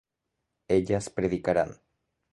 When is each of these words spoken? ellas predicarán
ellas 0.67 1.11
predicarán 1.11 1.77